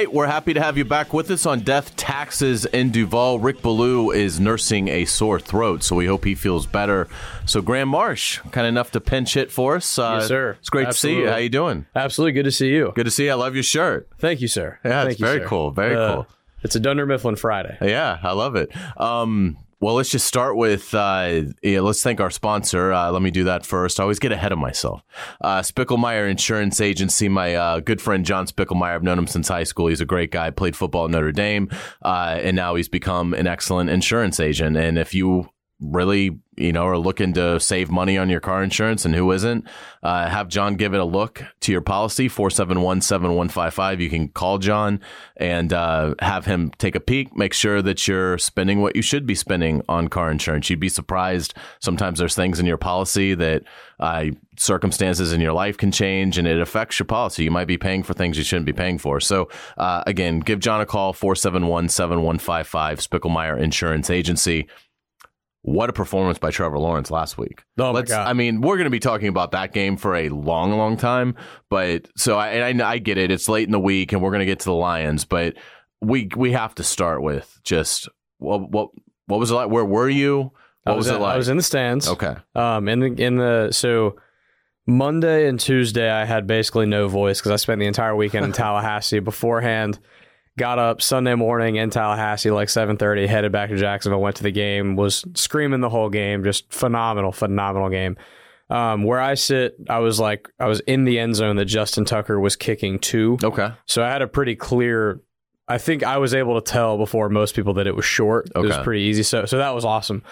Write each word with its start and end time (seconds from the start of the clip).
Right, 0.00 0.10
we're 0.14 0.28
happy 0.28 0.54
to 0.54 0.60
have 0.62 0.78
you 0.78 0.86
back 0.86 1.12
with 1.12 1.30
us 1.30 1.44
on 1.44 1.60
Death 1.60 1.94
Taxes 1.94 2.64
in 2.64 2.90
Duval. 2.90 3.38
Rick 3.38 3.60
Ballou 3.60 4.12
is 4.12 4.40
nursing 4.40 4.88
a 4.88 5.04
sore 5.04 5.38
throat, 5.38 5.82
so 5.82 5.94
we 5.94 6.06
hope 6.06 6.24
he 6.24 6.34
feels 6.34 6.64
better. 6.64 7.06
So, 7.44 7.60
Graham 7.60 7.90
Marsh, 7.90 8.38
kind 8.50 8.66
of 8.66 8.70
enough 8.70 8.90
to 8.92 9.00
pinch 9.02 9.34
hit 9.34 9.52
for 9.52 9.76
us. 9.76 9.98
Uh, 9.98 10.16
Yes, 10.20 10.28
sir. 10.28 10.56
It's 10.58 10.70
great 10.70 10.86
to 10.86 10.94
see 10.94 11.18
you. 11.18 11.28
How 11.28 11.36
you 11.36 11.50
doing? 11.50 11.84
Absolutely 11.94 12.32
good 12.32 12.44
to 12.44 12.50
see 12.50 12.70
you. 12.70 12.92
Good 12.94 13.04
to 13.04 13.10
see 13.10 13.26
you. 13.26 13.32
I 13.32 13.34
love 13.34 13.52
your 13.54 13.62
shirt. 13.62 14.08
Thank 14.18 14.40
you, 14.40 14.48
sir. 14.48 14.78
Yeah, 14.86 15.02
Thank 15.02 15.10
it's 15.12 15.20
you, 15.20 15.26
very 15.26 15.40
sir. 15.40 15.46
cool. 15.46 15.70
Very 15.70 15.94
Uh, 15.96 16.14
cool. 16.14 16.26
It's 16.62 16.74
a 16.74 16.80
Dunder 16.80 17.04
Mifflin 17.04 17.36
Friday. 17.36 17.76
Yeah, 17.82 18.16
I 18.22 18.32
love 18.32 18.56
it. 18.56 18.70
Um, 18.98 19.58
well, 19.80 19.94
let's 19.94 20.10
just 20.10 20.26
start 20.26 20.56
with 20.56 20.94
uh, 20.94 21.42
yeah, 21.62 21.80
let's 21.80 22.02
thank 22.02 22.20
our 22.20 22.30
sponsor. 22.30 22.92
Uh, 22.92 23.10
let 23.10 23.22
me 23.22 23.30
do 23.30 23.44
that 23.44 23.64
first. 23.64 23.98
I 23.98 24.02
always 24.02 24.18
get 24.18 24.30
ahead 24.30 24.52
of 24.52 24.58
myself. 24.58 25.02
Uh, 25.40 25.60
Spicklemeyer 25.60 26.30
Insurance 26.30 26.80
Agency. 26.80 27.28
My 27.28 27.54
uh, 27.54 27.80
good 27.80 28.00
friend 28.02 28.24
John 28.24 28.46
Spicklemeyer. 28.46 28.94
I've 28.94 29.02
known 29.02 29.18
him 29.18 29.26
since 29.26 29.48
high 29.48 29.64
school. 29.64 29.86
He's 29.86 30.02
a 30.02 30.06
great 30.06 30.30
guy. 30.30 30.50
Played 30.50 30.76
football 30.76 31.06
at 31.06 31.10
Notre 31.10 31.32
Dame, 31.32 31.70
uh, 32.02 32.38
and 32.42 32.54
now 32.54 32.74
he's 32.74 32.88
become 32.88 33.32
an 33.32 33.46
excellent 33.46 33.88
insurance 33.88 34.38
agent. 34.38 34.76
And 34.76 34.98
if 34.98 35.14
you 35.14 35.48
really 35.80 36.38
you 36.56 36.72
know 36.72 36.86
are 36.86 36.98
looking 36.98 37.32
to 37.32 37.58
save 37.58 37.90
money 37.90 38.18
on 38.18 38.28
your 38.28 38.40
car 38.40 38.62
insurance 38.62 39.04
and 39.04 39.14
who 39.14 39.32
isn't 39.32 39.66
uh, 40.02 40.28
have 40.28 40.48
john 40.48 40.74
give 40.74 40.92
it 40.92 41.00
a 41.00 41.04
look 41.04 41.42
to 41.60 41.72
your 41.72 41.80
policy 41.80 42.28
471-7155 42.28 44.00
you 44.00 44.10
can 44.10 44.28
call 44.28 44.58
john 44.58 45.00
and 45.36 45.72
uh, 45.72 46.14
have 46.18 46.44
him 46.44 46.70
take 46.78 46.94
a 46.94 47.00
peek 47.00 47.34
make 47.34 47.54
sure 47.54 47.80
that 47.80 48.06
you're 48.06 48.36
spending 48.38 48.80
what 48.82 48.94
you 48.94 49.02
should 49.02 49.26
be 49.26 49.34
spending 49.34 49.82
on 49.88 50.08
car 50.08 50.30
insurance. 50.30 50.68
You'd 50.70 50.80
be 50.80 50.88
surprised. 50.88 51.54
Sometimes 51.80 52.18
there's 52.18 52.34
things 52.34 52.60
in 52.60 52.66
your 52.66 52.76
policy 52.76 53.34
that 53.34 53.62
uh, 53.98 54.26
circumstances 54.56 55.32
in 55.32 55.40
your 55.40 55.52
life 55.52 55.76
can 55.76 55.90
change 55.90 56.38
and 56.38 56.46
it 56.46 56.60
affects 56.60 56.98
your 56.98 57.06
policy. 57.06 57.44
You 57.44 57.50
might 57.50 57.66
be 57.66 57.78
paying 57.78 58.02
for 58.02 58.14
things 58.14 58.36
you 58.36 58.44
shouldn't 58.44 58.66
be 58.66 58.72
paying 58.72 58.98
for. 58.98 59.20
So 59.20 59.48
uh, 59.78 60.02
again 60.06 60.40
give 60.40 60.60
john 60.60 60.80
a 60.80 60.86
call 60.86 61.14
471-7155 61.14 63.08
spicklemeyer 63.08 63.58
insurance 63.60 64.10
agency 64.10 64.68
what 65.62 65.90
a 65.90 65.92
performance 65.92 66.38
by 66.38 66.50
Trevor 66.50 66.78
Lawrence 66.78 67.10
last 67.10 67.36
week. 67.36 67.62
Oh, 67.78 67.84
my 67.84 67.90
Let's, 67.90 68.10
God. 68.10 68.26
I 68.26 68.32
mean, 68.32 68.60
we're 68.62 68.76
going 68.76 68.86
to 68.86 68.90
be 68.90 69.00
talking 69.00 69.28
about 69.28 69.52
that 69.52 69.72
game 69.72 69.96
for 69.96 70.16
a 70.16 70.30
long, 70.30 70.72
long 70.72 70.96
time. 70.96 71.34
But 71.68 72.08
so 72.16 72.38
I, 72.38 72.70
I, 72.70 72.90
I 72.92 72.98
get 72.98 73.18
it. 73.18 73.30
It's 73.30 73.48
late 73.48 73.68
in 73.68 73.72
the 73.72 73.80
week, 73.80 74.12
and 74.12 74.22
we're 74.22 74.30
going 74.30 74.40
to 74.40 74.46
get 74.46 74.60
to 74.60 74.64
the 74.66 74.74
Lions. 74.74 75.24
But 75.24 75.56
we 76.00 76.30
we 76.34 76.52
have 76.52 76.74
to 76.76 76.82
start 76.82 77.22
with 77.22 77.60
just 77.62 78.08
what 78.38 78.70
what 78.70 78.88
what 79.26 79.38
was 79.38 79.50
it 79.50 79.54
like? 79.54 79.70
Where 79.70 79.84
were 79.84 80.08
you? 80.08 80.52
What 80.84 80.96
was, 80.96 81.08
in, 81.08 81.16
it 81.16 81.18
like? 81.18 81.34
I 81.34 81.36
was 81.36 81.48
in 81.48 81.58
the 81.58 81.62
stands. 81.62 82.08
okay. 82.08 82.36
Um, 82.54 82.88
in 82.88 83.00
the 83.00 83.22
in 83.22 83.36
the 83.36 83.70
so 83.70 84.16
Monday 84.86 85.46
and 85.46 85.60
Tuesday, 85.60 86.10
I 86.10 86.24
had 86.24 86.46
basically 86.46 86.86
no 86.86 87.06
voice 87.06 87.38
because 87.38 87.52
I 87.52 87.56
spent 87.56 87.80
the 87.80 87.86
entire 87.86 88.16
weekend 88.16 88.46
in 88.46 88.52
Tallahassee 88.52 89.20
beforehand. 89.20 89.98
Got 90.58 90.78
up 90.78 91.00
Sunday 91.00 91.34
morning 91.36 91.76
in 91.76 91.90
Tallahassee 91.90 92.50
like 92.50 92.68
seven 92.68 92.96
thirty, 92.96 93.26
headed 93.26 93.52
back 93.52 93.70
to 93.70 93.76
Jacksonville, 93.76 94.20
went 94.20 94.36
to 94.36 94.42
the 94.42 94.50
game, 94.50 94.96
was 94.96 95.24
screaming 95.34 95.80
the 95.80 95.88
whole 95.88 96.10
game, 96.10 96.44
just 96.44 96.72
phenomenal, 96.72 97.32
phenomenal 97.32 97.88
game. 97.88 98.16
Um, 98.68 99.04
where 99.04 99.20
I 99.20 99.34
sit, 99.34 99.74
I 99.88 99.98
was 99.98 100.20
like, 100.20 100.48
I 100.60 100.66
was 100.66 100.80
in 100.80 101.04
the 101.04 101.18
end 101.18 101.34
zone 101.34 101.56
that 101.56 101.64
Justin 101.64 102.04
Tucker 102.04 102.38
was 102.38 102.54
kicking 102.56 102.98
to. 103.00 103.36
Okay. 103.42 103.70
So 103.86 104.02
I 104.02 104.10
had 104.10 104.22
a 104.22 104.28
pretty 104.28 104.54
clear. 104.54 105.20
I 105.66 105.78
think 105.78 106.02
I 106.02 106.18
was 106.18 106.34
able 106.34 106.60
to 106.60 106.70
tell 106.70 106.98
before 106.98 107.28
most 107.28 107.54
people 107.54 107.74
that 107.74 107.86
it 107.86 107.96
was 107.96 108.04
short. 108.04 108.48
It 108.54 108.58
was 108.58 108.76
pretty 108.78 109.02
easy. 109.02 109.22
So 109.22 109.44
so 109.44 109.58
that 109.58 109.74
was 109.74 109.84
awesome. 109.84 110.22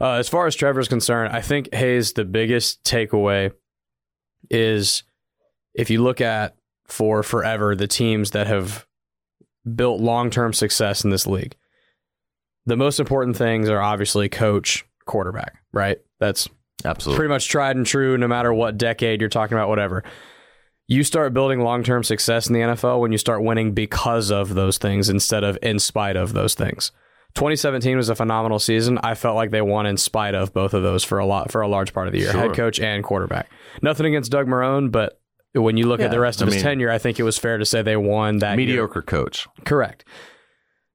Uh, 0.00 0.12
as 0.12 0.28
far 0.28 0.46
as 0.46 0.54
Trevor's 0.54 0.88
concerned, 0.88 1.32
I 1.32 1.40
think 1.40 1.74
Hayes 1.74 2.12
the 2.12 2.24
biggest 2.24 2.84
takeaway 2.84 3.52
is 4.50 5.02
if 5.74 5.90
you 5.90 6.02
look 6.02 6.20
at 6.20 6.54
for 6.86 7.22
forever 7.22 7.74
the 7.74 7.88
teams 7.88 8.30
that 8.32 8.46
have 8.46 8.86
built 9.74 10.00
long 10.00 10.30
term 10.30 10.52
success 10.52 11.04
in 11.04 11.10
this 11.10 11.26
league. 11.26 11.56
The 12.66 12.76
most 12.76 12.98
important 13.00 13.36
things 13.36 13.68
are 13.68 13.80
obviously 13.80 14.28
coach, 14.28 14.84
quarterback, 15.06 15.54
right? 15.72 15.98
That's 16.18 16.48
Absolutely. 16.84 17.16
pretty 17.18 17.28
much 17.32 17.48
tried 17.48 17.76
and 17.76 17.86
true 17.86 18.16
no 18.18 18.28
matter 18.28 18.52
what 18.52 18.76
decade 18.78 19.20
you're 19.20 19.30
talking 19.30 19.56
about 19.56 19.68
whatever 19.68 20.02
you 20.86 21.02
start 21.02 21.32
building 21.32 21.60
long-term 21.60 22.04
success 22.04 22.46
in 22.46 22.52
the 22.52 22.60
NFL 22.60 23.00
when 23.00 23.10
you 23.10 23.16
start 23.16 23.42
winning 23.42 23.72
because 23.72 24.30
of 24.30 24.52
those 24.54 24.76
things 24.76 25.08
instead 25.08 25.42
of 25.44 25.56
in 25.62 25.78
spite 25.78 26.14
of 26.16 26.34
those 26.34 26.54
things 26.54 26.92
2017 27.36 27.96
was 27.96 28.10
a 28.10 28.14
phenomenal 28.14 28.58
season 28.58 28.98
i 29.02 29.14
felt 29.14 29.34
like 29.34 29.50
they 29.50 29.62
won 29.62 29.86
in 29.86 29.96
spite 29.96 30.34
of 30.34 30.52
both 30.52 30.74
of 30.74 30.82
those 30.82 31.02
for 31.02 31.18
a 31.18 31.24
lot 31.24 31.50
for 31.50 31.62
a 31.62 31.68
large 31.68 31.94
part 31.94 32.06
of 32.06 32.12
the 32.12 32.18
year 32.18 32.30
Sure. 32.32 32.40
head 32.40 32.54
coach 32.54 32.78
and 32.80 33.02
quarterback 33.02 33.48
nothing 33.82 34.04
against 34.06 34.30
doug 34.30 34.46
marrone 34.46 34.90
but 34.90 35.18
when 35.54 35.76
you 35.76 35.86
look 35.86 36.00
Yeah, 36.00 36.06
at 36.06 36.10
the 36.10 36.20
rest 36.20 36.42
of 36.42 36.48
I 36.48 36.52
his 36.52 36.56
mean- 36.56 36.64
tenure 36.64 36.90
i 36.90 36.98
think 36.98 37.18
it 37.20 37.22
was 37.22 37.38
fair 37.38 37.58
to 37.58 37.64
say 37.64 37.80
they 37.82 37.96
won 37.96 38.38
that 38.38 38.50
year. 38.58 38.66
Mediocre 38.66 39.02
coach. 39.02 39.46
correct 39.64 40.04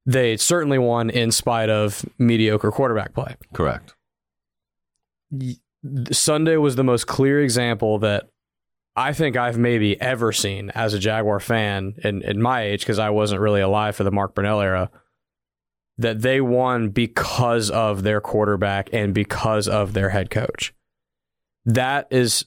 they 0.06 0.38
certainly 0.38 0.78
won 0.78 1.09
in 1.09 1.31
spite 1.31 1.70
of 1.70 2.03
mediocre 2.18 2.72
quarterback 2.72 3.14
play 3.14 3.36
Correct. 3.53 3.94
Sunday 6.12 6.58
was 6.58 6.75
the 6.75 6.84
most 6.84 7.08
clear 7.08 7.42
example 7.42 8.00
that 8.00 8.30
I 8.96 9.14
think 9.14 9.38
I've 9.38 9.58
maybe 9.58 10.00
ever 10.02 10.31
seen 10.31 10.72
as 10.72 10.94
a 10.94 11.00
Jaguar 11.00 11.40
fan 11.40 11.94
in, 12.03 12.22
in 12.24 12.41
my 12.41 12.64
age, 12.64 12.81
because 12.81 13.00
I 13.00 13.12
wasn't 13.12 13.40
really 13.41 13.62
alive 13.62 13.96
for 13.96 14.03
the 14.03 14.12
Mark 14.12 14.36
Brunell 14.36 14.64
era, 14.64 14.90
that 15.97 16.22
they 16.22 16.41
won 16.41 16.90
because 16.90 17.70
of 17.70 18.03
their 18.03 18.20
quarterback 18.20 18.90
and 18.91 19.14
because 19.14 19.68
of 19.68 19.94
their 19.94 20.09
head 20.09 20.30
coach. 20.30 20.74
That 21.66 22.08
is 22.09 22.46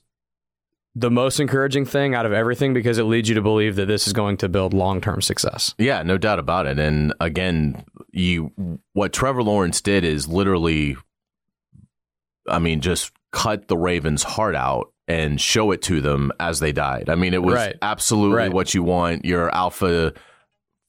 the 0.95 1.11
most 1.11 1.41
encouraging 1.41 1.85
thing 1.87 2.15
out 2.15 2.27
of 2.27 2.33
everything 2.33 2.75
because 2.75 2.99
it 2.99 3.05
leads 3.05 3.29
you 3.29 3.35
to 3.35 3.41
believe 3.43 3.77
that 3.77 3.87
this 3.87 4.07
is 4.07 4.13
going 4.13 4.37
to 4.39 4.49
build 4.49 4.75
long 4.75 5.01
term 5.01 5.23
success. 5.23 5.75
Yeah, 5.79 6.03
no 6.03 6.19
doubt 6.19 6.39
about 6.39 6.67
it. 6.67 6.79
And 6.79 7.15
again, 7.21 7.85
you 8.13 8.79
what 8.93 9.13
Trevor 9.13 9.43
Lawrence 9.43 9.81
did 9.81 10.05
is 10.05 10.29
literally 10.29 10.97
I 12.49 12.59
mean, 12.59 12.81
just 12.81 13.13
cut 13.31 13.69
the 13.69 13.77
Ravens' 13.77 14.23
heart 14.25 14.55
out 14.57 14.93
and 15.09 15.41
show 15.41 15.71
it 15.71 15.81
to 15.83 16.01
them 16.01 16.33
as 16.41 16.61
they 16.61 16.73
died. 16.73 17.09
I 17.09 17.15
mean, 17.15 17.35
it 17.35 17.43
was 17.43 17.55
Right. 17.55 17.77
absolutely 17.83 18.37
Right. 18.39 18.53
what 18.53 18.75
you 18.75 18.83
want 18.83 19.25
your 19.25 19.55
alpha 19.55 20.13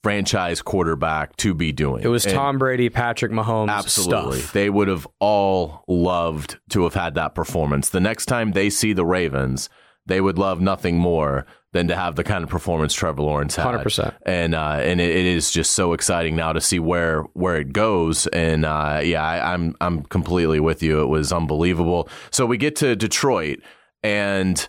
franchise 0.03 0.61
quarterback 0.61 1.35
to 1.37 1.53
be 1.53 1.71
doing. 1.71 2.03
It 2.03 2.07
was 2.09 2.25
And 2.25 2.35
Tom 2.35 2.57
Brady, 2.57 2.89
Patrick 2.89 3.31
Mahomes 3.31 3.69
Absolutely. 3.69 4.39
stuff. 4.39 4.51
They 4.53 4.69
would 4.69 4.87
have 4.89 5.07
all 5.19 5.83
loved 5.87 6.59
to 6.71 6.83
have 6.83 6.93
had 6.93 7.15
that 7.15 7.33
performance. 7.35 7.89
The 7.89 8.01
next 8.01 8.25
time 8.25 8.51
they 8.51 8.69
see 8.69 8.91
the 8.93 9.05
Ravens, 9.05 9.69
they 10.05 10.19
would 10.19 10.37
love 10.37 10.59
nothing 10.59 10.97
more 10.97 11.45
than 11.71 11.87
to 11.87 11.95
have 11.95 12.15
the 12.15 12.23
kind 12.23 12.43
of 12.43 12.49
performance 12.49 12.93
Trevor 12.93 13.21
Lawrence 13.21 13.55
had. 13.55 13.65
100%. 13.65 14.15
And 14.25 14.53
uh, 14.53 14.79
and 14.81 15.01
it, 15.01 15.09
it 15.09 15.25
is 15.25 15.49
just 15.51 15.71
so 15.71 15.93
exciting 15.93 16.35
now 16.35 16.53
to 16.53 16.61
see 16.61 16.79
where 16.79 17.21
where 17.33 17.57
it 17.57 17.73
goes. 17.73 18.27
And 18.27 18.65
uh, 18.65 19.01
yeah, 19.03 19.23
I, 19.23 19.53
I'm 19.53 19.75
I'm 19.81 20.03
completely 20.03 20.59
with 20.59 20.83
you. 20.83 21.01
It 21.01 21.07
was 21.07 21.31
unbelievable. 21.31 22.09
So 22.31 22.45
we 22.45 22.57
get 22.57 22.75
to 22.77 22.95
Detroit, 22.95 23.59
and 24.03 24.67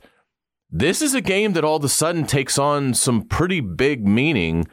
this 0.70 1.02
is 1.02 1.14
a 1.14 1.20
game 1.20 1.52
that 1.52 1.64
all 1.64 1.76
of 1.76 1.84
a 1.84 1.88
sudden 1.88 2.26
takes 2.26 2.58
on 2.58 2.94
some 2.94 3.22
pretty 3.22 3.60
big 3.60 4.06
meaning 4.06 4.66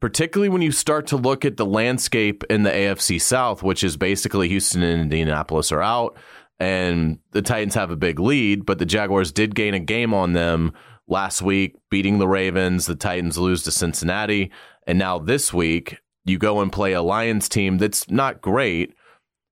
particularly 0.00 0.48
when 0.48 0.62
you 0.62 0.72
start 0.72 1.06
to 1.08 1.16
look 1.16 1.44
at 1.44 1.56
the 1.56 1.66
landscape 1.66 2.44
in 2.50 2.62
the 2.62 2.70
AFC 2.70 3.20
South, 3.20 3.62
which 3.62 3.82
is 3.82 3.96
basically 3.96 4.48
Houston 4.48 4.82
and 4.82 5.02
Indianapolis 5.02 5.72
are 5.72 5.82
out, 5.82 6.16
and 6.58 7.18
the 7.32 7.42
Titans 7.42 7.74
have 7.74 7.90
a 7.90 7.96
big 7.96 8.18
lead, 8.18 8.64
but 8.64 8.78
the 8.78 8.86
Jaguars 8.86 9.32
did 9.32 9.54
gain 9.54 9.74
a 9.74 9.80
game 9.80 10.14
on 10.14 10.32
them 10.32 10.72
last 11.06 11.42
week, 11.42 11.76
beating 11.90 12.18
the 12.18 12.28
Ravens. 12.28 12.86
The 12.86 12.94
Titans 12.94 13.38
lose 13.38 13.62
to 13.64 13.70
Cincinnati, 13.70 14.50
and 14.86 14.98
now 14.98 15.18
this 15.18 15.52
week 15.52 15.98
you 16.24 16.38
go 16.38 16.60
and 16.60 16.72
play 16.72 16.92
a 16.92 17.02
Lions 17.02 17.48
team 17.48 17.78
that's 17.78 18.10
not 18.10 18.40
great. 18.40 18.94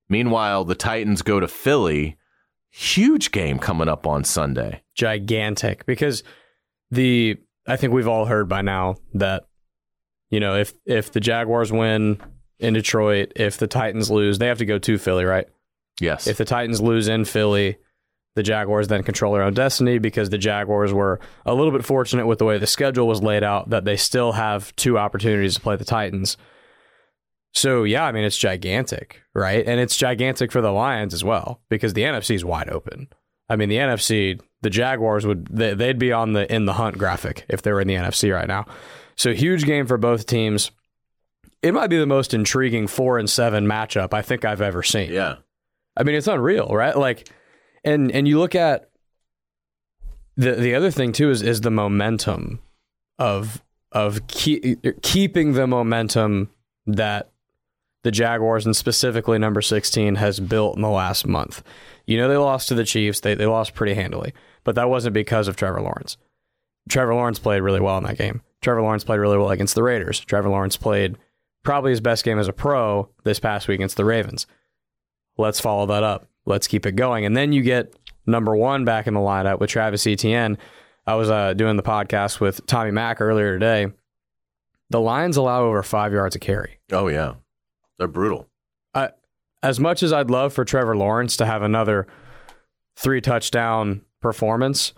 Meanwhile, 0.08 0.64
the 0.64 0.74
Titans 0.74 1.22
go 1.22 1.40
to 1.40 1.48
Philly. 1.48 2.16
Huge 2.70 3.30
game 3.30 3.58
coming 3.58 3.88
up 3.88 4.06
on 4.06 4.24
Sunday. 4.24 4.82
gigantic 4.94 5.86
because 5.86 6.24
the 6.90 7.36
I 7.66 7.76
think 7.76 7.92
we've 7.92 8.08
all 8.08 8.26
heard 8.26 8.48
by 8.48 8.62
now 8.62 8.96
that 9.14 9.46
you 10.30 10.40
know 10.40 10.56
if 10.56 10.74
if 10.84 11.12
the 11.12 11.20
Jaguars 11.20 11.70
win 11.70 12.20
in 12.58 12.74
Detroit, 12.74 13.32
if 13.36 13.58
the 13.58 13.66
Titans 13.66 14.10
lose, 14.10 14.38
they 14.38 14.46
have 14.46 14.58
to 14.58 14.66
go 14.66 14.78
to 14.78 14.98
Philly, 14.98 15.24
right? 15.24 15.46
Yes. 16.00 16.26
If 16.26 16.38
the 16.38 16.44
Titans 16.44 16.80
lose 16.80 17.08
in 17.08 17.24
Philly, 17.24 17.76
the 18.34 18.42
Jaguars 18.42 18.88
then 18.88 19.02
control 19.02 19.32
their 19.34 19.42
own 19.42 19.54
destiny 19.54 19.98
because 19.98 20.30
the 20.30 20.38
Jaguars 20.38 20.92
were 20.92 21.20
a 21.46 21.54
little 21.54 21.72
bit 21.72 21.84
fortunate 21.84 22.26
with 22.26 22.38
the 22.38 22.44
way 22.44 22.58
the 22.58 22.66
schedule 22.66 23.06
was 23.06 23.22
laid 23.22 23.44
out 23.44 23.70
that 23.70 23.84
they 23.84 23.96
still 23.96 24.32
have 24.32 24.74
two 24.76 24.98
opportunities 24.98 25.54
to 25.54 25.60
play 25.60 25.76
the 25.76 25.84
Titans. 25.84 26.36
So 27.52 27.84
yeah, 27.84 28.04
I 28.04 28.12
mean 28.12 28.24
it's 28.24 28.36
gigantic, 28.36 29.22
right? 29.34 29.64
And 29.64 29.80
it's 29.80 29.96
gigantic 29.96 30.50
for 30.50 30.60
the 30.60 30.72
Lions 30.72 31.14
as 31.14 31.22
well 31.22 31.60
because 31.68 31.94
the 31.94 32.02
NFC 32.02 32.34
is 32.34 32.44
wide 32.44 32.68
open. 32.68 33.08
I 33.48 33.56
mean 33.56 33.68
the 33.68 33.76
NFC, 33.76 34.40
the 34.62 34.70
Jaguars 34.70 35.24
would 35.26 35.46
they, 35.46 35.74
they'd 35.74 35.98
be 35.98 36.12
on 36.12 36.32
the 36.32 36.52
in 36.52 36.64
the 36.64 36.72
hunt 36.72 36.98
graphic 36.98 37.44
if 37.48 37.62
they 37.62 37.72
were 37.72 37.80
in 37.80 37.86
the 37.88 37.94
NFC 37.94 38.34
right 38.34 38.48
now. 38.48 38.66
So 39.14 39.32
huge 39.32 39.64
game 39.64 39.86
for 39.86 39.96
both 39.96 40.26
teams. 40.26 40.72
It 41.62 41.72
might 41.72 41.86
be 41.86 41.98
the 41.98 42.06
most 42.06 42.34
intriguing 42.34 42.88
four 42.88 43.18
and 43.18 43.30
seven 43.30 43.64
matchup 43.64 44.12
I 44.12 44.22
think 44.22 44.44
I've 44.44 44.60
ever 44.60 44.82
seen. 44.82 45.12
yeah. 45.12 45.36
I 45.96 46.02
mean, 46.02 46.14
it's 46.14 46.26
unreal, 46.26 46.68
right? 46.68 46.96
Like, 46.96 47.28
and 47.84 48.10
and 48.12 48.26
you 48.26 48.38
look 48.38 48.54
at 48.54 48.90
the 50.36 50.52
the 50.52 50.74
other 50.74 50.90
thing 50.90 51.12
too 51.12 51.30
is 51.30 51.42
is 51.42 51.60
the 51.60 51.70
momentum 51.70 52.60
of 53.18 53.62
of 53.92 54.26
keep, 54.26 54.84
keeping 55.02 55.52
the 55.52 55.66
momentum 55.66 56.50
that 56.86 57.30
the 58.02 58.10
Jaguars 58.10 58.66
and 58.66 58.76
specifically 58.76 59.38
number 59.38 59.62
16 59.62 60.16
has 60.16 60.40
built 60.40 60.76
in 60.76 60.82
the 60.82 60.90
last 60.90 61.26
month. 61.26 61.62
You 62.06 62.18
know, 62.18 62.28
they 62.28 62.36
lost 62.36 62.68
to 62.68 62.74
the 62.74 62.84
Chiefs, 62.84 63.20
they, 63.20 63.34
they 63.34 63.46
lost 63.46 63.74
pretty 63.74 63.94
handily, 63.94 64.34
but 64.62 64.74
that 64.74 64.90
wasn't 64.90 65.14
because 65.14 65.48
of 65.48 65.56
Trevor 65.56 65.80
Lawrence. 65.80 66.18
Trevor 66.88 67.14
Lawrence 67.14 67.38
played 67.38 67.62
really 67.62 67.80
well 67.80 67.96
in 67.96 68.04
that 68.04 68.18
game. 68.18 68.42
Trevor 68.60 68.82
Lawrence 68.82 69.04
played 69.04 69.20
really 69.20 69.38
well 69.38 69.50
against 69.50 69.74
the 69.74 69.82
Raiders. 69.82 70.20
Trevor 70.20 70.50
Lawrence 70.50 70.76
played 70.76 71.16
probably 71.62 71.92
his 71.92 72.00
best 72.00 72.24
game 72.24 72.38
as 72.38 72.48
a 72.48 72.52
pro 72.52 73.08
this 73.24 73.40
past 73.40 73.68
week 73.68 73.76
against 73.76 73.96
the 73.96 74.04
Ravens. 74.04 74.46
Let's 75.36 75.60
follow 75.60 75.86
that 75.86 76.02
up. 76.02 76.26
Let's 76.46 76.66
keep 76.66 76.86
it 76.86 76.92
going. 76.92 77.24
And 77.24 77.36
then 77.36 77.52
you 77.52 77.62
get 77.62 77.94
number 78.26 78.54
one 78.56 78.84
back 78.84 79.06
in 79.06 79.14
the 79.14 79.20
lineup 79.20 79.58
with 79.60 79.70
Travis 79.70 80.06
Etienne. 80.06 80.58
I 81.06 81.14
was 81.16 81.30
uh, 81.30 81.54
doing 81.54 81.76
the 81.76 81.82
podcast 81.82 82.40
with 82.40 82.64
Tommy 82.66 82.90
Mack 82.90 83.20
earlier 83.20 83.54
today. 83.58 83.92
The 84.90 85.00
Lions 85.00 85.36
allow 85.36 85.64
over 85.64 85.82
five 85.82 86.12
yards 86.12 86.36
a 86.36 86.38
carry. 86.38 86.78
Oh 86.92 87.08
yeah, 87.08 87.34
they're 87.98 88.06
brutal. 88.08 88.48
I, 88.94 89.10
as 89.62 89.80
much 89.80 90.02
as 90.02 90.12
I'd 90.12 90.30
love 90.30 90.52
for 90.52 90.64
Trevor 90.64 90.96
Lawrence 90.96 91.36
to 91.38 91.46
have 91.46 91.62
another 91.62 92.06
three 92.96 93.20
touchdown 93.20 94.02
performance, 94.20 94.92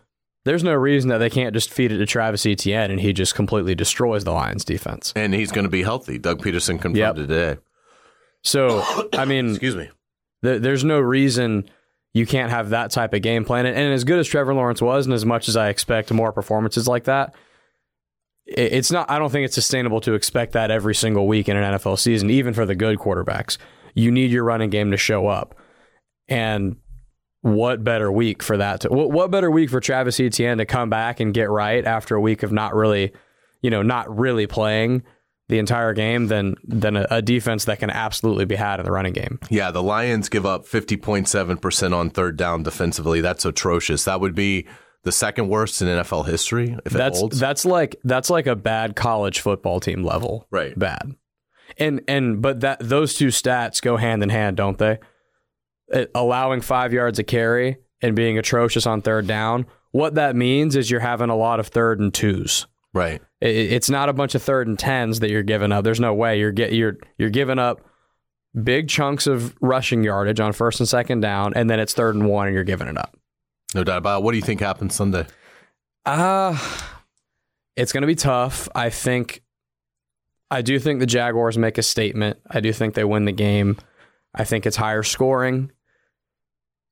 there's 0.45 0.63
no 0.63 0.75
reason 0.75 1.09
that 1.11 1.19
they 1.19 1.31
can't 1.31 1.55
just 1.55 1.71
feed 1.71 1.93
it 1.93 1.99
to 1.99 2.07
Travis 2.07 2.45
Etienne 2.47 2.91
and 2.91 3.01
he 3.01 3.13
just 3.13 3.35
completely 3.35 3.75
destroys 3.75 4.25
the 4.25 4.33
Lions 4.33 4.65
defense. 4.65 5.13
And 5.17 5.33
he's 5.35 5.51
going 5.51 5.65
to 5.65 5.71
be 5.71 5.83
healthy. 5.83 6.19
Doug 6.19 6.43
Pederson 6.43 6.81
confirmed 6.81 6.97
Yep. 6.97 7.15
today. 7.17 7.57
So, 8.43 8.83
I 9.15 9.25
mean, 9.25 9.51
Excuse 9.51 9.77
me. 9.77 9.89
There, 10.43 10.59
there's 10.59 10.85
no 10.85 11.01
reason 11.01 11.69
you 12.15 12.27
can't 12.27 12.51
have 12.51 12.71
that 12.71 12.91
type 12.91 13.13
of 13.13 13.23
game 13.23 13.45
plan. 13.45 13.67
And, 13.67 13.93
as 13.93 14.05
good 14.05 14.19
as 14.19 14.27
Trevor 14.27 14.55
Lawrence 14.55 14.81
was, 14.81 15.07
and 15.07 15.15
as 15.15 15.27
much 15.27 15.49
as 15.49 15.57
I 15.57 15.69
expect 15.69 16.11
more 16.13 16.33
performances 16.33 16.89
like 16.89 17.05
that, 17.05 17.35
it, 18.47 18.73
it's 18.73 18.91
not. 18.91 19.11
I 19.11 19.19
don't 19.19 19.31
think 19.31 19.45
it's 19.45 19.55
sustainable 19.55 20.01
to 20.01 20.15
expect 20.15 20.53
that 20.53 20.71
every 20.71 20.95
single 20.95 21.27
week 21.27 21.49
in 21.49 21.57
an 21.57 21.75
NFL 21.75 21.99
season, 21.99 22.31
even 22.31 22.55
for 22.55 22.65
the 22.65 22.75
good 22.75 22.99
quarterbacks. 22.99 23.59
You 23.95 24.11
need 24.11 24.31
your 24.31 24.45
running 24.45 24.71
game 24.71 24.91
to 24.91 24.97
show 24.97 25.27
up, 25.27 25.55
and 26.29 26.77
what 27.43 27.85
better 27.85 28.11
week 28.11 28.43
for 28.43 28.57
that? 28.57 28.81
To, 28.81 28.89
what 28.89 29.31
better 29.31 29.51
week 29.51 29.71
for 29.71 29.81
Travis 29.81 30.19
Etienne 30.19 30.59
to 30.59 30.67
come 30.67 30.91
back 30.91 31.21
and 31.21 31.33
get 31.33 31.51
right 31.51 31.85
after 31.85 32.17
a 32.17 32.21
week 32.21 32.43
of 32.43 32.51
not 32.51 32.75
really, 32.75 33.13
you 33.63 33.71
know, 33.71 33.83
not 33.83 34.15
really 34.19 34.47
playing 34.47 35.03
the 35.49 35.59
entire 35.59 35.93
game 35.93 36.27
than 36.27 36.57
than 36.65 36.97
a, 36.97 37.07
a 37.11 37.23
defense 37.23 37.65
that 37.67 37.79
can 37.79 37.91
absolutely 37.91 38.45
be 38.45 38.57
had 38.57 38.81
in 38.81 38.85
the 38.87 38.93
running 38.93 39.13
game. 39.13 39.39
Yeah, 39.51 39.71
the 39.71 39.83
Lions 39.83 40.29
give 40.29 40.45
up 40.45 40.65
50.7% 40.67 41.95
on 41.95 42.11
third 42.11 42.37
down 42.37 42.63
defensively. 42.63 43.21
That's 43.21 43.45
atrocious. 43.45 44.05
That 44.05 44.21
would 44.21 44.35
be 44.35 44.67
the 45.05 45.13
second 45.13 45.49
worst 45.49 45.81
in 45.83 45.89
NFL 45.89 46.27
history 46.27 46.77
if 46.85 46.93
it 46.95 46.99
that's 46.99 47.21
holds. 47.21 47.39
that's 47.39 47.65
like 47.65 47.95
that's 48.03 48.29
like 48.29 48.49
a 48.49 48.57
bad 48.57 48.97
college 48.97 49.39
football 49.41 49.79
team 49.79 50.03
level 50.03 50.49
Right. 50.51 50.77
bad 50.77 51.13
and 51.79 52.01
and 52.09 52.43
but 52.43 52.61
that 52.61 52.79
those 52.81 53.15
two 53.15 53.29
stats 53.29 53.81
go 53.81 53.97
hand 53.99 54.25
in 54.25 54.31
hand 54.31 54.57
don't 54.57 54.79
they 54.79 54.99
It- 55.89 56.11
allowing 56.13 56.61
five 56.61 56.93
yards 56.93 57.21
a 57.21 57.23
carry 57.25 57.77
and 58.03 58.17
being 58.17 58.37
atrocious 58.37 58.85
on 58.85 59.01
third 59.01 59.29
down 59.29 59.67
what 59.93 60.17
that 60.17 60.35
means 60.35 60.75
is 60.75 60.91
you're 60.91 60.99
having 60.99 61.31
a 61.31 61.37
lot 61.37 61.61
of 61.61 61.69
third 61.69 62.01
and 62.01 62.13
twos 62.13 62.67
right. 62.97 63.23
It- 63.41 63.73
it's 63.73 63.91
not 63.91 64.09
a 64.09 64.13
bunch 64.13 64.35
of 64.35 64.43
third 64.43 64.67
and 64.67 64.79
tens 64.79 65.21
that 65.21 65.31
you're 65.31 65.43
giving 65.43 65.71
up 65.73 65.85
there's 65.85 66.01
no 66.01 66.15
way 66.15 66.39
you're 66.39 66.53
get 66.53 66.73
you're 66.73 66.97
you're 67.19 67.31
giving 67.31 67.59
up 67.59 67.81
big 68.63 68.89
chunks 68.89 69.27
of 69.27 69.55
rushing 69.61 70.03
yardage 70.03 70.41
on 70.41 70.53
first 70.53 70.81
and 70.81 70.89
second 70.89 71.21
down 71.21 71.53
and 71.55 71.69
then 71.69 71.79
it's 71.79 71.93
third 71.93 72.15
and 72.15 72.27
one 72.27 72.47
and 72.47 72.55
you're 72.55 72.65
giving 72.65 72.89
it 72.89 72.97
up 72.97 73.15
No 73.75 73.85
doubt 73.85 73.99
about 73.99 74.21
it. 74.21 74.25
What 74.25 74.33
do 74.33 74.39
you 74.39 74.43
think 74.43 74.61
happens 74.61 74.95
Sunday? 74.95 75.27
Uh 76.05 76.57
it's 77.77 77.93
going 77.93 78.01
to 78.03 78.07
be 78.07 78.15
tough. 78.15 78.69
I 78.75 78.89
think 78.89 79.43
I 80.51 80.63
do 80.63 80.79
think 80.79 81.01
the 81.01 81.07
Jaguars 81.07 81.59
make 81.59 81.77
a 81.77 81.83
statement. 81.83 82.39
I 82.51 82.61
do 82.61 82.73
think 82.73 82.95
they 82.95 83.05
win 83.05 83.27
the 83.27 83.33
game. 83.33 83.77
I 84.35 84.45
think 84.45 84.65
it's 84.65 84.77
higher 84.77 85.03
scoring. 85.03 85.73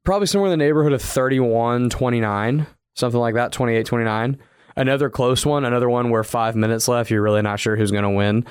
Probably 0.05 0.27
somewhere 0.27 0.53
in 0.53 0.59
the 0.59 0.62
neighborhood 0.62 0.93
of 0.93 1.01
31-29, 1.01 2.67
something 2.95 3.21
like 3.21 3.35
that, 3.37 3.53
28-29. 3.53 4.39
Another 4.76 5.09
close 5.11 5.47
one, 5.47 5.65
another 5.65 5.88
one 5.88 6.11
where 6.11 6.25
5 6.25 6.56
minutes 6.56 6.88
left, 6.88 7.11
you're 7.11 7.23
really 7.23 7.43
not 7.43 7.61
sure 7.61 7.76
who's 7.76 7.91
going 7.91 8.05
to 8.05 8.11
win. 8.11 8.44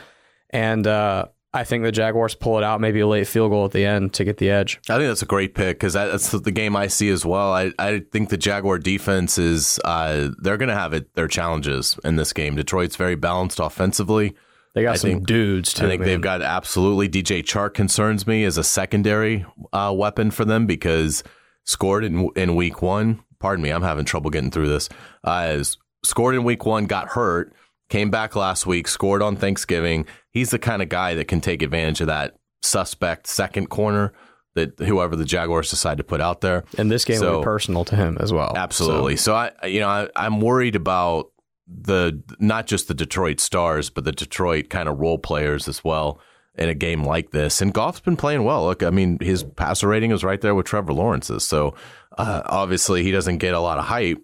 And 0.50 0.86
uh 0.88 1.26
I 1.56 1.64
think 1.64 1.84
the 1.84 1.92
Jaguars 1.92 2.34
pull 2.34 2.58
it 2.58 2.64
out, 2.64 2.82
maybe 2.82 3.00
a 3.02 3.06
late 3.08 3.28
field 3.28 3.52
goal 3.52 3.66
at 3.66 3.72
the 3.74 3.86
end 3.86 4.14
to 4.14 4.24
get 4.24 4.38
the 4.38 4.50
edge. 4.50 4.80
I 4.90 4.98
think 4.98 5.08
that's 5.08 5.22
a 5.22 5.28
great 5.28 5.54
pick 5.54 5.78
because 5.78 5.94
that's 5.94 6.32
the 6.32 6.52
game 6.52 6.76
I 6.76 6.88
see 6.88 7.10
as 7.10 7.24
well. 7.28 7.54
I, 7.54 7.72
I 7.78 8.00
think 8.12 8.30
the 8.30 8.38
Jaguar 8.38 8.80
defense 8.80 9.38
is 9.38 9.80
uh, 9.86 10.30
they're 10.40 10.58
going 10.58 10.70
to 10.70 10.76
have 10.76 10.94
it 10.94 11.14
their 11.14 11.28
challenges 11.28 11.96
in 12.04 12.16
this 12.16 12.34
game. 12.34 12.56
Detroit's 12.56 12.96
very 12.96 13.14
balanced 13.14 13.60
offensively. 13.60 14.34
They 14.74 14.82
got 14.82 14.94
I 14.94 14.96
some 14.96 15.10
think- 15.12 15.28
dudes 15.28 15.74
too. 15.74 15.86
I 15.86 15.90
think 15.90 16.00
man. 16.00 16.10
they've 16.10 16.22
got 16.22 16.42
absolutely 16.42 17.08
DJ 17.08 17.44
Chark 17.44 17.76
concerns 17.76 18.26
me 18.26 18.46
as 18.46 18.58
a 18.58 18.64
secondary 18.64 19.46
uh, 19.72 19.94
weapon 19.96 20.32
for 20.32 20.46
them 20.46 20.66
because 20.66 21.24
scored 21.66 22.04
in 22.04 22.32
in 22.36 22.56
week 22.56 22.82
one. 22.82 23.24
Pardon 23.38 23.62
me, 23.62 23.70
I'm 23.70 23.84
having 23.84 24.06
trouble 24.06 24.32
getting 24.32 24.50
through 24.50 24.70
this. 24.70 24.90
Uh, 25.24 25.64
scored 26.04 26.36
in 26.36 26.44
week 26.44 26.66
one, 26.66 26.86
got 26.86 27.10
hurt, 27.10 27.54
came 27.90 28.10
back 28.10 28.36
last 28.36 28.66
week, 28.66 28.88
scored 28.88 29.22
on 29.22 29.36
Thanksgiving. 29.36 30.06
He's 30.32 30.52
the 30.52 30.60
kind 30.60 30.82
of 30.82 30.90
guy 30.90 31.14
that 31.16 31.28
can 31.28 31.42
take 31.42 31.62
advantage 31.62 32.02
of 32.02 32.08
that 32.08 32.36
suspect 32.62 33.28
second 33.28 33.68
corner 33.70 34.14
that 34.56 34.78
whoever 34.80 35.16
the 35.16 35.26
Jaguars 35.26 35.70
decide 35.70 35.98
to 35.98 36.04
put 36.04 36.22
out 36.22 36.42
there. 36.42 36.64
and 36.78 36.92
this 36.92 37.06
game 37.06 37.20
will 37.20 37.40
be 37.40 37.44
personal 37.44 37.86
to 37.86 37.96
him 37.96 38.18
as 38.20 38.32
well. 38.32 38.54
Absolutely. 38.56 39.16
So, 39.16 39.34
I, 39.34 39.52
you 39.66 39.80
know, 39.80 39.90
I, 39.90 40.10
I'm 40.16 40.42
worried 40.42 40.76
about 40.76 41.32
the 41.68 42.22
not 42.40 42.68
just 42.68 42.88
the 42.88 42.94
Detroit 42.94 43.40
Stars, 43.40 43.90
but 43.90 44.04
the 44.04 44.12
Detroit 44.12 44.70
kind 44.70 44.88
of 44.88 45.00
role 45.00 45.18
players 45.18 45.68
as 45.68 45.84
well 45.84 46.20
in 46.56 46.70
a 46.70 46.76
game 46.76 47.04
like 47.04 47.32
this. 47.32 47.62
And 47.62 47.74
Goff's 47.74 48.02
been 48.02 48.18
playing 48.18 48.44
well. 48.44 48.66
Look, 48.66 48.84
I 48.84 48.92
mean, 48.92 49.18
his 49.22 49.44
passer 49.44 49.88
rating 49.88 50.12
is 50.12 50.24
right 50.24 50.40
there 50.40 50.54
with 50.54 50.68
Trevor 50.68 50.94
Lawrence's. 50.94 51.44
So, 51.44 51.74
uh, 52.18 52.44
obviously, 52.46 53.02
he 53.02 53.12
doesn't 53.12 53.40
get 53.40 53.56
a 53.56 53.60
lot 53.60 53.80
of 53.80 53.86
hype. 53.86 54.22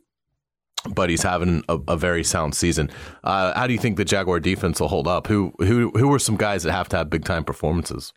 But 0.89 1.09
he's 1.09 1.23
having 1.23 1.63
a, 1.67 1.77
a 1.89 1.97
very 1.97 2.23
sound 2.23 2.55
season. 2.55 2.89
Uh, 3.23 3.53
how 3.53 3.67
do 3.67 3.73
you 3.73 3.79
think 3.79 3.97
the 3.97 4.05
Jaguar 4.05 4.39
defense 4.39 4.79
will 4.79 4.87
hold 4.87 5.07
up? 5.07 5.27
Who 5.27 5.53
who 5.59 5.91
who 5.91 6.13
are 6.13 6.19
some 6.19 6.37
guys 6.37 6.63
that 6.63 6.71
have 6.71 6.87
to 6.89 6.97
have 6.97 7.09
big 7.09 7.25
time 7.25 7.43
performances? 7.43 8.13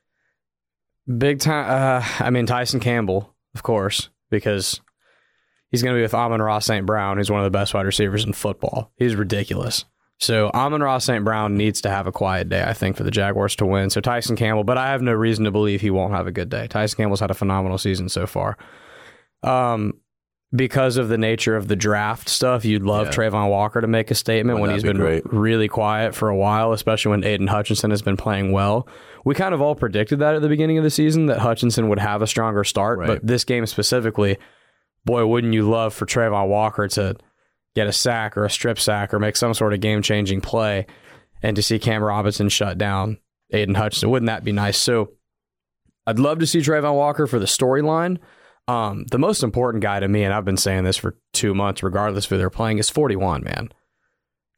Big 1.18 1.40
time. 1.40 1.68
Uh, 1.68 2.06
I 2.20 2.30
mean, 2.30 2.46
Tyson 2.46 2.78
Campbell, 2.78 3.34
of 3.54 3.64
course, 3.64 4.10
because 4.30 4.80
he's 5.70 5.82
going 5.82 5.94
to 5.94 5.98
be 5.98 6.02
with 6.02 6.14
Amon-Ra 6.14 6.60
St. 6.60 6.86
Brown, 6.86 7.16
who's 7.16 7.30
one 7.30 7.40
of 7.40 7.44
the 7.44 7.50
best 7.58 7.74
wide 7.74 7.86
receivers 7.86 8.24
in 8.24 8.32
football. 8.32 8.92
He's 8.96 9.16
ridiculous. 9.16 9.84
So 10.20 10.50
Amon-Ra 10.54 10.98
St. 10.98 11.24
Brown 11.24 11.56
needs 11.56 11.80
to 11.80 11.90
have 11.90 12.06
a 12.06 12.12
quiet 12.12 12.48
day, 12.48 12.62
I 12.62 12.74
think, 12.74 12.96
for 12.96 13.02
the 13.02 13.10
Jaguars 13.10 13.56
to 13.56 13.66
win. 13.66 13.90
So 13.90 14.00
Tyson 14.00 14.36
Campbell, 14.36 14.62
but 14.62 14.78
I 14.78 14.92
have 14.92 15.02
no 15.02 15.12
reason 15.12 15.44
to 15.46 15.50
believe 15.50 15.80
he 15.80 15.90
won't 15.90 16.14
have 16.14 16.28
a 16.28 16.32
good 16.32 16.48
day. 16.48 16.68
Tyson 16.68 16.96
Campbell's 16.96 17.18
had 17.18 17.32
a 17.32 17.34
phenomenal 17.34 17.78
season 17.78 18.08
so 18.08 18.28
far. 18.28 18.56
Um, 19.42 19.94
because 20.54 20.96
of 20.98 21.08
the 21.08 21.16
nature 21.16 21.56
of 21.56 21.68
the 21.68 21.76
draft 21.76 22.28
stuff, 22.28 22.64
you'd 22.64 22.82
love 22.82 23.06
Yeah. 23.06 23.12
Travon 23.12 23.48
Walker 23.48 23.80
to 23.80 23.86
make 23.86 24.10
a 24.10 24.14
statement 24.14 24.60
Wouldn't 24.60 24.62
when 24.62 24.68
that 24.68 24.74
he's 24.74 24.82
be 24.82 24.88
been 24.90 24.96
great? 24.98 25.32
really 25.32 25.68
quiet 25.68 26.14
for 26.14 26.28
a 26.28 26.36
while, 26.36 26.72
especially 26.72 27.10
when 27.10 27.24
Aidan 27.24 27.46
Hutchinson 27.46 27.90
has 27.90 28.02
been 28.02 28.16
playing 28.18 28.52
well. 28.52 28.86
We 29.24 29.34
kind 29.34 29.54
of 29.54 29.62
all 29.62 29.74
predicted 29.74 30.18
that 30.18 30.34
at 30.34 30.42
the 30.42 30.48
beginning 30.48 30.76
of 30.78 30.84
the 30.84 30.90
season 30.90 31.26
that 31.26 31.38
Hutchinson 31.38 31.88
would 31.88 31.98
have 32.00 32.20
a 32.22 32.26
stronger 32.26 32.64
start, 32.64 32.98
Right. 32.98 33.06
but 33.06 33.26
this 33.26 33.44
game 33.44 33.64
specifically, 33.66 34.36
boy, 35.04 35.24
wouldn't 35.26 35.54
you 35.54 35.68
love 35.68 35.94
for 35.94 36.04
Travon 36.06 36.48
Walker 36.48 36.86
to 36.88 37.16
get 37.74 37.86
a 37.86 37.92
sack 37.92 38.36
or 38.36 38.44
a 38.44 38.50
strip 38.50 38.78
sack 38.78 39.14
or 39.14 39.18
make 39.18 39.36
some 39.36 39.54
sort 39.54 39.72
of 39.72 39.80
game 39.80 40.02
changing 40.02 40.42
play 40.42 40.86
and 41.42 41.56
to 41.56 41.62
see 41.62 41.78
Cam 41.78 42.02
Robinson 42.02 42.48
shut 42.50 42.76
down 42.76 43.16
Aidan 43.52 43.74
Hutchinson. 43.76 44.10
Wouldn't 44.10 44.26
that 44.28 44.44
be 44.44 44.52
nice? 44.52 44.76
So 44.76 45.12
I'd 46.06 46.18
love 46.18 46.40
to 46.40 46.46
see 46.46 46.58
Travon 46.58 46.94
Walker 46.94 47.26
for 47.26 47.38
the 47.38 47.46
storyline. 47.46 48.18
Um, 48.68 49.04
the 49.10 49.18
most 49.18 49.42
important 49.42 49.82
guy 49.82 50.00
to 50.00 50.08
me, 50.08 50.22
and 50.22 50.32
I've 50.32 50.44
been 50.44 50.56
saying 50.56 50.84
this 50.84 50.96
for 50.96 51.16
two 51.32 51.54
months, 51.54 51.82
regardless 51.82 52.24
of 52.26 52.30
who 52.30 52.38
they're 52.38 52.50
playing, 52.50 52.78
is 52.78 52.88
41, 52.90 53.42
man. 53.42 53.70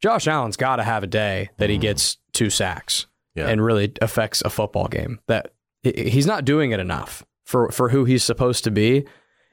Josh 0.01 0.27
Allen's 0.27 0.57
got 0.57 0.75
to 0.75 0.83
have 0.83 1.03
a 1.03 1.07
day 1.07 1.49
that 1.57 1.69
he 1.69 1.77
gets 1.77 2.17
two 2.33 2.49
sacks 2.49 3.07
Yeah. 3.33 3.47
and 3.47 3.63
really 3.63 3.91
affects 4.01 4.41
a 4.43 4.49
football 4.49 4.87
game. 4.87 5.19
That 5.27 5.53
he's 5.83 6.27
not 6.27 6.45
doing 6.45 6.71
it 6.71 6.79
enough 6.79 7.23
for 7.45 7.71
for 7.71 7.89
who 7.89 8.05
he's 8.05 8.23
supposed 8.23 8.63
to 8.65 8.71
be, 8.71 9.05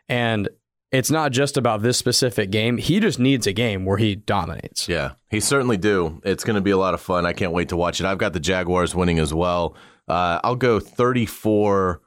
and 0.09 0.49
it's 0.91 1.11
not 1.11 1.33
just 1.33 1.57
about 1.57 1.81
this 1.81 1.97
specific 1.97 2.51
game. 2.51 2.77
He 2.77 3.01
just 3.01 3.19
needs 3.19 3.47
a 3.47 3.53
game 3.55 3.87
where 3.87 3.97
he 3.99 4.15
dominates. 4.17 4.89
Yeah, 4.89 5.13
he 5.31 5.41
certainly 5.41 5.79
do. 5.79 6.21
It's 6.25 6.45
going 6.45 6.57
to 6.57 6.61
be 6.61 6.71
a 6.73 6.77
lot 6.77 6.93
of 6.93 7.01
fun. 7.01 7.25
I 7.25 7.33
can't 7.33 7.53
wait 7.53 7.71
to 7.71 7.77
watch 7.77 8.01
it. 8.01 8.05
I've 8.07 8.19
got 8.19 8.35
the 8.35 8.41
Jaguars 8.41 8.95
winning 8.95 9.19
as 9.19 9.33
well. 9.33 9.75
Uh, 10.09 10.41
I'll 10.45 10.57
go 10.57 10.81
34 10.81 12.03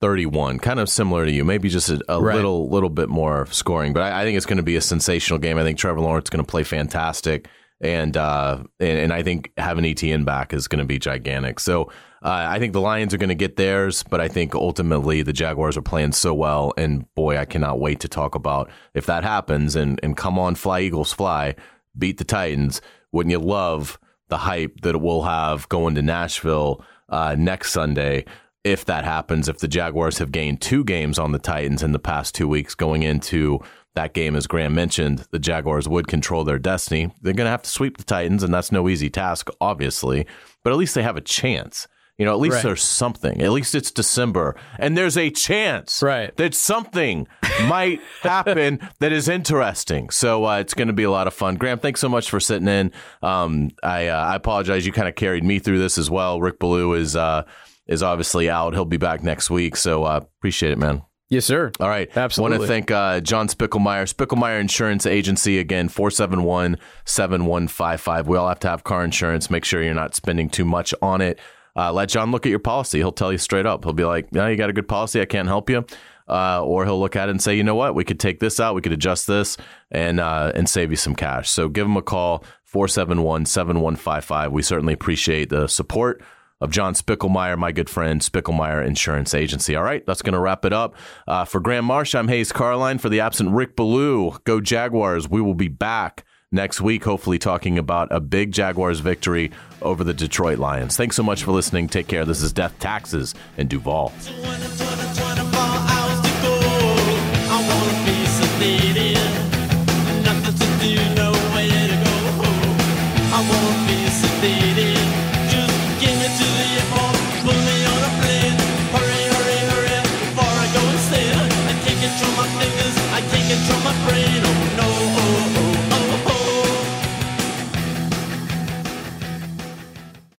31, 0.00 0.58
kind 0.58 0.80
of 0.80 0.88
similar 0.88 1.24
to 1.26 1.30
you. 1.32 1.44
Maybe 1.44 1.68
just 1.68 1.90
a, 1.90 2.00
a 2.08 2.20
Right. 2.20 2.34
little 2.36 2.68
little 2.70 2.88
bit 2.90 3.08
more 3.08 3.46
scoring, 3.50 3.92
but 3.92 4.02
I, 4.02 4.22
I 4.22 4.24
think 4.24 4.36
it's 4.36 4.46
going 4.46 4.56
to 4.56 4.62
be 4.62 4.76
a 4.76 4.80
sensational 4.80 5.38
game. 5.38 5.58
I 5.58 5.62
think 5.62 5.78
Trevor 5.78 6.00
Lawrence 6.00 6.26
is 6.26 6.30
going 6.30 6.44
to 6.44 6.50
play 6.50 6.62
fantastic. 6.64 7.48
And, 7.82 8.14
uh, 8.14 8.62
and 8.78 8.98
and 8.98 9.12
I 9.12 9.22
think 9.22 9.52
having 9.56 9.86
Etienne 9.86 10.24
back 10.24 10.52
is 10.52 10.68
going 10.68 10.80
to 10.80 10.84
be 10.84 10.98
gigantic. 10.98 11.58
So 11.60 11.84
uh, 12.22 12.44
I 12.48 12.58
think 12.58 12.74
the 12.74 12.80
Lions 12.80 13.14
are 13.14 13.16
going 13.16 13.30
to 13.30 13.34
get 13.34 13.56
theirs, 13.56 14.02
but 14.02 14.20
I 14.20 14.28
think 14.28 14.54
ultimately 14.54 15.22
the 15.22 15.32
Jaguars 15.32 15.78
are 15.78 15.82
playing 15.82 16.12
so 16.12 16.34
well. 16.34 16.74
And 16.76 17.06
boy, 17.14 17.38
I 17.38 17.46
cannot 17.46 17.80
wait 17.80 18.00
to 18.00 18.08
talk 18.08 18.34
about 18.34 18.70
if 18.92 19.06
that 19.06 19.24
happens. 19.24 19.76
And 19.76 19.98
and 20.02 20.14
come 20.14 20.38
on, 20.38 20.56
fly 20.56 20.80
Eagles, 20.80 21.12
fly! 21.14 21.54
Beat 21.96 22.18
the 22.18 22.24
Titans. 22.24 22.82
wouldn't 23.12 23.30
you 23.32 23.38
love 23.38 23.98
the 24.28 24.36
hype 24.36 24.82
that 24.82 25.00
we'll 25.00 25.22
have 25.22 25.66
going 25.70 25.94
to 25.94 26.02
Nashville 26.02 26.84
uh, 27.08 27.34
next 27.38 27.72
Sunday? 27.72 28.26
If 28.64 28.84
that 28.84 29.04
happens, 29.04 29.48
if 29.48 29.58
the 29.58 29.68
Jaguars 29.68 30.18
have 30.18 30.32
gained 30.32 30.60
two 30.60 30.84
games 30.84 31.18
on 31.18 31.32
the 31.32 31.38
Titans 31.38 31.82
in 31.82 31.92
the 31.92 31.98
past 31.98 32.34
two 32.34 32.46
weeks, 32.46 32.74
going 32.74 33.02
into 33.02 33.58
that 33.94 34.12
game, 34.12 34.36
as 34.36 34.46
Graham 34.46 34.74
mentioned, 34.74 35.26
the 35.30 35.38
Jaguars 35.38 35.88
would 35.88 36.06
control 36.08 36.44
their 36.44 36.58
destiny. 36.58 37.10
They're 37.22 37.32
going 37.32 37.46
to 37.46 37.50
have 37.50 37.62
to 37.62 37.70
sweep 37.70 37.96
the 37.96 38.04
Titans, 38.04 38.42
and 38.42 38.52
that's 38.52 38.70
no 38.70 38.88
easy 38.88 39.08
task, 39.08 39.48
obviously, 39.60 40.26
but 40.62 40.72
at 40.72 40.76
least 40.76 40.94
they 40.94 41.02
have 41.02 41.16
a 41.16 41.20
chance. 41.22 41.88
You 42.18 42.26
know, 42.26 42.32
at 42.34 42.38
least 42.38 42.56
Right. 42.56 42.64
there's 42.64 42.82
something. 42.84 43.40
At 43.40 43.50
least 43.50 43.74
it's 43.74 43.90
December, 43.90 44.54
and 44.78 44.94
there's 44.94 45.16
a 45.16 45.30
chance 45.30 46.02
Right. 46.02 46.36
that 46.36 46.54
something 46.54 47.26
might 47.64 48.00
happen 48.22 48.78
that 48.98 49.10
is 49.10 49.26
interesting. 49.26 50.10
So 50.10 50.44
uh, 50.44 50.58
it's 50.58 50.74
going 50.74 50.88
to 50.88 50.94
be 50.94 51.04
a 51.04 51.10
lot 51.10 51.26
of 51.26 51.32
fun. 51.32 51.54
Graham, 51.54 51.78
thanks 51.78 51.98
so 51.98 52.10
much 52.10 52.28
for 52.28 52.38
sitting 52.38 52.68
in. 52.68 52.92
Um, 53.22 53.70
I 53.82 54.08
uh, 54.08 54.22
I 54.22 54.34
apologize. 54.36 54.84
You 54.84 54.92
kind 54.92 55.08
of 55.08 55.14
carried 55.14 55.44
me 55.44 55.58
through 55.60 55.78
this 55.78 55.96
as 55.96 56.10
well. 56.10 56.42
Rick 56.42 56.58
Ballou 56.58 56.92
is 56.92 57.16
uh, 57.16 57.44
is 57.90 58.02
obviously 58.02 58.48
out. 58.48 58.72
He'll 58.72 58.86
be 58.86 58.96
back 58.96 59.22
next 59.22 59.50
week. 59.50 59.76
So 59.76 60.04
uh, 60.04 60.20
appreciate 60.38 60.72
it, 60.72 60.78
man. 60.78 61.02
Yes, 61.28 61.44
sir. 61.44 61.70
All 61.78 61.88
right. 61.88 62.08
Absolutely. 62.16 62.58
Want 62.58 62.66
to 62.66 62.72
thank 62.72 62.90
uh, 62.90 63.20
John 63.20 63.48
Spickelmeyer, 63.48 64.12
Spickelmeyer 64.12 64.60
Insurance 64.60 65.06
Agency, 65.06 65.58
again, 65.58 65.88
471 65.88 66.78
7155. 67.04 68.26
We 68.26 68.36
all 68.36 68.48
have 68.48 68.58
to 68.60 68.68
have 68.68 68.84
car 68.84 69.04
insurance. 69.04 69.50
Make 69.50 69.64
sure 69.64 69.82
you're 69.82 69.94
not 69.94 70.14
spending 70.14 70.48
too 70.48 70.64
much 70.64 70.94
on 71.02 71.20
it. 71.20 71.38
Uh, 71.76 71.92
let 71.92 72.08
John 72.08 72.32
look 72.32 72.46
at 72.46 72.50
your 72.50 72.58
policy. 72.58 72.98
He'll 72.98 73.12
tell 73.12 73.30
you 73.30 73.38
straight 73.38 73.66
up. 73.66 73.84
He'll 73.84 73.92
be 73.92 74.04
like, 74.04 74.32
no, 74.32 74.46
you 74.48 74.56
got 74.56 74.70
a 74.70 74.72
good 74.72 74.88
policy. 74.88 75.20
I 75.20 75.24
can't 75.24 75.46
help 75.46 75.70
you. 75.70 75.84
Uh, 76.28 76.62
or 76.64 76.84
he'll 76.84 76.98
look 76.98 77.16
at 77.16 77.28
it 77.28 77.32
and 77.32 77.42
say, 77.42 77.56
you 77.56 77.64
know 77.64 77.74
what? 77.74 77.94
We 77.94 78.04
could 78.04 78.20
take 78.20 78.38
this 78.40 78.60
out. 78.60 78.74
We 78.74 78.82
could 78.82 78.92
adjust 78.92 79.26
this 79.26 79.56
and, 79.90 80.20
uh, 80.20 80.52
and 80.54 80.68
save 80.68 80.90
you 80.90 80.96
some 80.96 81.14
cash. 81.14 81.50
So 81.50 81.68
give 81.68 81.86
him 81.86 81.96
a 81.96 82.02
call, 82.02 82.44
471 82.64 83.46
7155. 83.46 84.52
We 84.52 84.62
certainly 84.62 84.94
appreciate 84.94 85.48
the 85.48 85.66
support 85.68 86.22
of 86.60 86.70
John 86.70 86.94
Spickelmeyer, 86.94 87.56
my 87.56 87.72
good 87.72 87.88
friend, 87.88 88.20
Spickelmeyer 88.20 88.86
Insurance 88.86 89.34
Agency. 89.34 89.76
All 89.76 89.82
right, 89.82 90.04
that's 90.06 90.22
going 90.22 90.34
to 90.34 90.40
wrap 90.40 90.64
it 90.64 90.72
up. 90.72 90.94
Uh, 91.26 91.44
for 91.44 91.60
Graham 91.60 91.84
Marsh, 91.84 92.14
I'm 92.14 92.28
Hayes 92.28 92.52
Carline. 92.52 92.98
For 92.98 93.08
the 93.08 93.20
absent 93.20 93.52
Rick 93.52 93.76
Ballou, 93.76 94.38
go 94.44 94.60
Jaguars. 94.60 95.28
We 95.28 95.40
will 95.40 95.54
be 95.54 95.68
back 95.68 96.24
next 96.52 96.80
week, 96.80 97.04
hopefully 97.04 97.38
talking 97.38 97.78
about 97.78 98.08
a 98.10 98.20
big 98.20 98.52
Jaguars 98.52 99.00
victory 99.00 99.50
over 99.82 100.04
the 100.04 100.14
Detroit 100.14 100.58
Lions. 100.58 100.96
Thanks 100.96 101.16
so 101.16 101.22
much 101.22 101.44
for 101.44 101.52
listening. 101.52 101.88
Take 101.88 102.08
care. 102.08 102.24
This 102.24 102.42
is 102.42 102.52
Death 102.52 102.78
Taxes 102.78 103.34
and 103.56 103.68
Duval. 103.68 104.12